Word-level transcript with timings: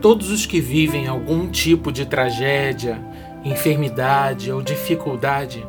Todos 0.00 0.30
os 0.30 0.46
que 0.46 0.60
vivem 0.60 1.08
algum 1.08 1.48
tipo 1.48 1.90
de 1.90 2.06
tragédia, 2.06 3.00
enfermidade 3.44 4.52
ou 4.52 4.62
dificuldade, 4.62 5.66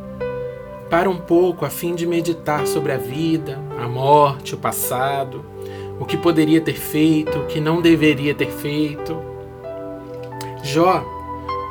para 0.89 1.09
um 1.09 1.17
pouco 1.17 1.65
a 1.65 1.69
fim 1.69 1.95
de 1.95 2.05
meditar 2.05 2.67
sobre 2.67 2.91
a 2.91 2.97
vida, 2.97 3.59
a 3.79 3.87
morte, 3.87 4.53
o 4.53 4.57
passado, 4.57 5.43
o 5.99 6.05
que 6.05 6.15
poderia 6.15 6.61
ter 6.61 6.75
feito, 6.75 7.39
o 7.39 7.45
que 7.47 7.59
não 7.59 7.81
deveria 7.81 8.35
ter 8.35 8.51
feito. 8.51 9.17
Jó, 10.63 11.03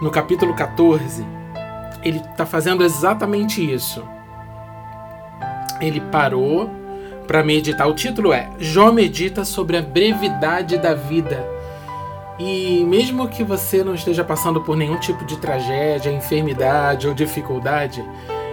no 0.02 0.10
capítulo 0.10 0.54
14, 0.54 1.24
ele 2.02 2.18
está 2.18 2.44
fazendo 2.44 2.84
exatamente 2.84 3.62
isso. 3.62 4.02
Ele 5.80 6.00
parou 6.00 6.68
para 7.26 7.44
meditar. 7.44 7.86
O 7.88 7.94
título 7.94 8.32
é 8.32 8.50
Jó 8.58 8.90
medita 8.90 9.44
sobre 9.44 9.76
a 9.76 9.82
brevidade 9.82 10.76
da 10.78 10.94
vida. 10.94 11.57
E 12.38 12.84
mesmo 12.84 13.28
que 13.28 13.42
você 13.42 13.82
não 13.82 13.94
esteja 13.94 14.22
passando 14.22 14.60
por 14.60 14.76
nenhum 14.76 14.98
tipo 14.98 15.24
de 15.24 15.38
tragédia, 15.38 16.10
enfermidade 16.10 17.08
ou 17.08 17.14
dificuldade, 17.14 18.04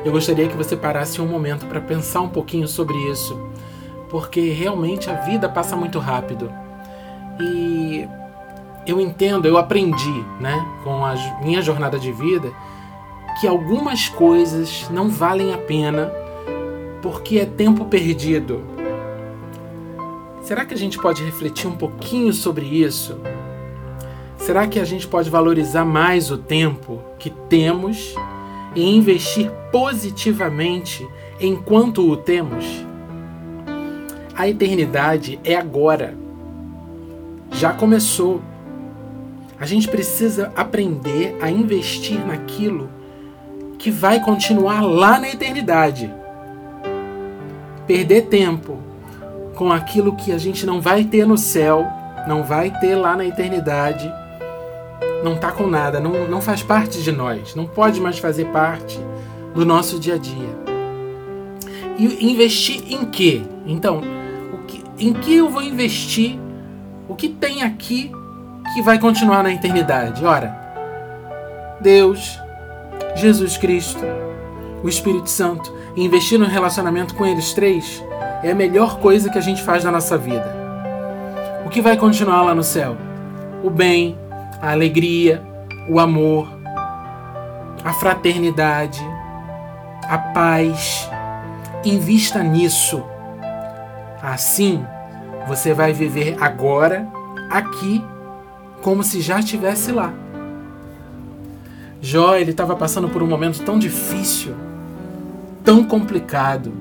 eu 0.04 0.12
gostaria 0.12 0.48
que 0.48 0.56
você 0.56 0.76
parasse 0.76 1.22
um 1.22 1.28
momento 1.28 1.68
para 1.68 1.80
pensar 1.80 2.22
um 2.22 2.30
pouquinho 2.30 2.68
sobre 2.68 2.98
isso, 3.10 3.40
porque 4.10 4.50
realmente 4.50 5.10
a 5.10 5.14
vida 5.14 5.48
passa 5.48 5.76
muito 5.76 6.00
rápido. 6.00 6.52
E 7.40 8.08
eu 8.88 9.00
entendo, 9.00 9.48
eu 9.48 9.58
aprendi, 9.58 10.26
né, 10.40 10.66
com 10.84 11.06
a 11.06 11.14
minha 11.44 11.62
jornada 11.62 12.00
de 12.00 12.12
vida, 12.12 12.52
que 13.40 13.48
algumas 13.48 14.10
coisas 14.10 14.88
não 14.90 15.10
valem 15.10 15.54
a 15.54 15.58
pena 15.58 16.12
porque 17.02 17.38
é 17.38 17.46
tempo 17.46 17.86
perdido. 17.86 18.64
Será 20.42 20.66
que 20.66 20.74
a 20.74 20.78
gente 20.78 20.98
pode 21.00 21.24
refletir 21.24 21.68
um 21.68 21.76
pouquinho 21.76 22.32
sobre 22.32 22.66
isso? 22.66 23.20
Será 24.46 24.68
que 24.68 24.80
a 24.80 24.86
gente 24.86 25.08
pode 25.08 25.28
valorizar 25.28 25.84
mais 25.84 26.30
o 26.30 26.38
tempo 26.38 27.02
que 27.18 27.32
temos 27.32 28.14
e 28.76 28.96
investir 28.96 29.50
positivamente 29.72 31.04
enquanto 31.42 32.08
o 32.08 32.16
temos? 32.16 32.64
A 34.36 34.48
eternidade 34.48 35.40
é 35.44 35.56
agora. 35.56 36.16
Já 37.54 37.74
começou. 37.74 38.40
A 39.60 39.66
gente 39.66 39.88
precisa 39.88 40.54
aprender 40.56 41.36
a 41.42 41.50
investir 41.50 42.24
naquilo 42.24 42.88
que 43.80 43.90
vai 43.90 44.20
continuar 44.20 44.82
lá 44.82 45.20
na 45.20 45.28
eternidade. 45.28 46.14
Perder 47.88 48.28
tempo 48.28 48.78
com 49.56 49.72
aquilo 49.72 50.16
que 50.16 50.32
a 50.32 50.38
gente 50.38 50.68
não 50.68 50.80
vai 50.80 51.04
ter 51.04 51.26
no 51.26 51.36
céu, 51.36 51.88
não 52.28 52.44
vai 52.44 52.70
ter 52.80 52.94
lá 52.94 53.18
na 53.18 53.26
eternidade 53.26 54.14
não 55.26 55.36
tá 55.36 55.52
com 55.52 55.66
nada, 55.66 56.00
não, 56.00 56.28
não 56.28 56.40
faz 56.40 56.62
parte 56.62 57.02
de 57.02 57.12
nós, 57.12 57.56
não 57.56 57.66
pode 57.66 58.00
mais 58.00 58.20
fazer 58.20 58.46
parte 58.46 59.00
do 59.56 59.66
nosso 59.66 60.00
dia 60.00 60.14
a 60.14 60.18
dia. 60.20 60.56
E 61.98 62.32
investir 62.32 62.84
em 62.94 63.06
quê? 63.06 63.42
Então, 63.66 64.02
o 64.54 64.58
que, 64.68 64.84
em 65.00 65.14
que 65.14 65.36
eu 65.36 65.50
vou 65.50 65.64
investir? 65.64 66.38
O 67.10 67.16
que 67.16 67.28
tem 67.28 67.64
aqui 67.64 68.12
que 68.76 68.84
vai 68.84 69.00
continuar 69.00 69.42
na 69.42 69.52
eternidade? 69.52 70.24
Ora, 70.24 70.56
Deus, 71.82 72.40
Jesus 73.16 73.58
Cristo, 73.58 74.04
o 74.84 74.88
Espírito 74.88 75.30
Santo, 75.30 75.74
investir 75.96 76.38
no 76.38 76.46
relacionamento 76.46 77.16
com 77.16 77.26
eles 77.26 77.52
três 77.52 78.04
é 78.44 78.52
a 78.52 78.56
melhor 78.56 79.00
coisa 79.00 79.32
que 79.32 79.40
a 79.40 79.42
gente 79.42 79.64
faz 79.64 79.84
na 79.84 79.92
nossa 79.92 80.20
vida. 80.20 80.56
O 81.66 81.70
que 81.70 81.82
vai 81.82 81.98
continuar 81.98 82.44
lá 82.44 82.54
no 82.54 82.64
céu? 82.64 82.96
O 83.64 83.72
bem, 83.72 84.16
a 84.62 84.72
alegria, 84.72 85.44
o 85.88 86.00
amor, 86.00 86.48
a 87.84 87.94
fraternidade, 87.94 89.02
a 90.04 90.18
paz. 90.18 91.10
Invista 91.84 92.42
nisso. 92.42 93.04
Assim, 94.22 94.84
você 95.48 95.74
vai 95.74 95.94
viver 95.94 96.36
agora, 96.42 97.08
aqui, 97.50 98.04
como 98.82 99.04
se 99.04 99.22
já 99.22 99.40
estivesse 99.40 99.92
lá. 99.92 100.12
Jó, 102.02 102.36
ele 102.36 102.52
estava 102.52 102.76
passando 102.76 103.08
por 103.10 103.22
um 103.22 103.28
momento 103.28 103.62
tão 103.64 103.78
difícil, 103.78 104.56
tão 105.64 105.84
complicado, 105.84 106.74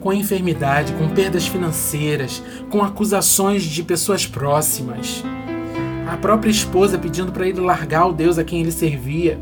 com 0.00 0.12
enfermidade, 0.12 0.92
com 0.94 1.08
perdas 1.08 1.46
financeiras, 1.46 2.42
com 2.70 2.82
acusações 2.82 3.62
de 3.62 3.82
pessoas 3.82 4.26
próximas 4.26 5.24
a 6.08 6.16
própria 6.16 6.50
esposa 6.50 6.98
pedindo 6.98 7.30
para 7.30 7.46
ele 7.46 7.60
largar 7.60 8.06
o 8.06 8.12
Deus 8.12 8.38
a 8.38 8.44
quem 8.44 8.60
ele 8.60 8.72
servia. 8.72 9.38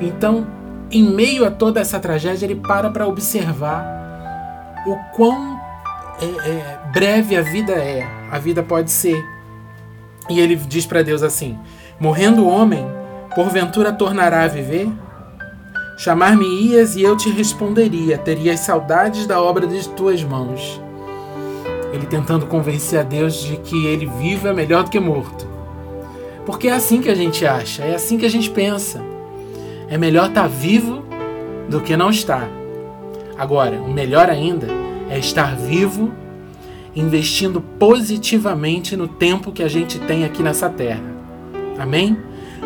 Então, 0.00 0.46
em 0.90 1.02
meio 1.02 1.44
a 1.44 1.50
toda 1.50 1.80
essa 1.80 1.98
tragédia, 1.98 2.46
ele 2.46 2.54
para 2.54 2.90
para 2.90 3.08
observar 3.08 3.84
o 4.86 4.96
quão 5.16 5.60
é, 6.20 6.48
é, 6.48 6.78
breve 6.92 7.36
a 7.36 7.42
vida 7.42 7.72
é, 7.72 8.06
a 8.30 8.38
vida 8.38 8.62
pode 8.62 8.90
ser. 8.90 9.20
E 10.30 10.38
ele 10.38 10.54
diz 10.54 10.86
para 10.86 11.02
Deus 11.02 11.22
assim: 11.22 11.58
Morrendo 11.98 12.44
o 12.44 12.48
homem, 12.48 12.86
porventura 13.34 13.92
tornará 13.92 14.44
a 14.44 14.48
viver? 14.48 14.88
Chamar-me-ias 15.98 16.96
e 16.96 17.02
eu 17.02 17.16
te 17.16 17.30
responderia, 17.30 18.16
terias 18.16 18.60
saudades 18.60 19.26
da 19.26 19.40
obra 19.40 19.66
de 19.66 19.88
tuas 19.90 20.22
mãos 20.22 20.81
ele 21.92 22.06
tentando 22.06 22.46
convencer 22.46 22.98
a 22.98 23.02
Deus 23.02 23.34
de 23.34 23.56
que 23.58 23.86
ele 23.86 24.06
vivo 24.06 24.48
é 24.48 24.52
melhor 24.52 24.84
do 24.84 24.90
que 24.90 24.98
morto. 24.98 25.46
Porque 26.46 26.68
é 26.68 26.72
assim 26.72 27.00
que 27.00 27.10
a 27.10 27.14
gente 27.14 27.46
acha, 27.46 27.84
é 27.84 27.94
assim 27.94 28.18
que 28.18 28.26
a 28.26 28.30
gente 28.30 28.50
pensa. 28.50 29.00
É 29.88 29.98
melhor 29.98 30.28
estar 30.28 30.42
tá 30.42 30.48
vivo 30.48 31.04
do 31.68 31.80
que 31.80 31.96
não 31.96 32.10
estar. 32.10 32.48
Agora, 33.36 33.80
o 33.80 33.92
melhor 33.92 34.30
ainda 34.30 34.68
é 35.10 35.18
estar 35.18 35.54
vivo, 35.54 36.10
investindo 36.94 37.60
positivamente 37.60 38.96
no 38.96 39.06
tempo 39.06 39.52
que 39.52 39.62
a 39.62 39.68
gente 39.68 39.98
tem 40.00 40.24
aqui 40.24 40.42
nessa 40.42 40.68
terra. 40.68 41.02
Amém? 41.78 42.16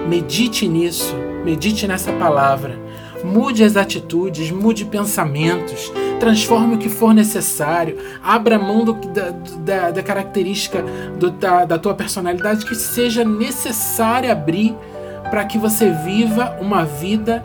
Medite 0.09 0.69
nisso, 0.69 1.15
medite 1.45 1.87
nessa 1.87 2.13
palavra. 2.13 2.79
Mude 3.25 3.65
as 3.65 3.77
atitudes, 3.77 4.51
mude 4.51 4.85
pensamentos, 4.85 5.91
transforme 6.19 6.77
o 6.77 6.79
que 6.79 6.89
for 6.89 7.15
necessário, 7.15 7.99
abra 8.23 8.59
mão 8.59 8.85
do, 8.85 8.95
da, 8.95 9.31
da, 9.65 9.91
da, 9.91 10.03
característica 10.03 10.85
do, 11.19 11.31
da, 11.31 11.65
da 11.65 11.79
tua 11.79 11.95
personalidade 11.95 12.65
que 12.65 12.75
seja 12.75 13.25
necessária 13.25 14.33
abrir 14.33 14.75
para 15.31 15.45
que 15.45 15.59
você 15.59 15.91
viva 15.91 16.57
uma 16.61 16.85
vida 16.85 17.43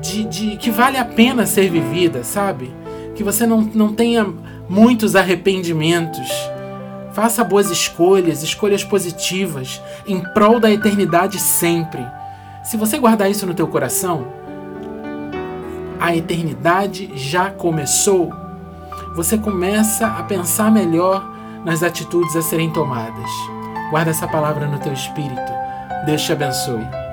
de, 0.00 0.24
de, 0.24 0.56
que 0.56 0.70
vale 0.70 0.98
a 0.98 1.04
pena 1.04 1.46
ser 1.46 1.70
vivida, 1.70 2.22
sabe? 2.22 2.72
Que 3.14 3.22
você 3.22 3.46
não, 3.46 3.60
não 3.62 3.92
tenha 3.92 4.26
muitos 4.68 5.16
arrependimentos. 5.16 6.28
Faça 7.12 7.44
boas 7.44 7.70
escolhas, 7.70 8.42
escolhas 8.42 8.82
positivas, 8.84 9.80
em 10.06 10.20
prol 10.20 10.58
da 10.58 10.70
eternidade 10.70 11.38
sempre. 11.38 12.04
Se 12.64 12.76
você 12.76 12.98
guardar 12.98 13.30
isso 13.30 13.46
no 13.46 13.54
teu 13.54 13.68
coração, 13.68 14.26
a 16.04 16.14
eternidade 16.14 17.10
já 17.14 17.50
começou, 17.50 18.30
você 19.16 19.38
começa 19.38 20.06
a 20.06 20.22
pensar 20.22 20.70
melhor 20.70 21.24
nas 21.64 21.82
atitudes 21.82 22.36
a 22.36 22.42
serem 22.42 22.70
tomadas. 22.70 23.30
Guarda 23.88 24.10
essa 24.10 24.28
palavra 24.28 24.66
no 24.66 24.78
teu 24.78 24.92
espírito. 24.92 25.40
Deus 26.04 26.20
te 26.20 26.32
abençoe. 26.32 27.03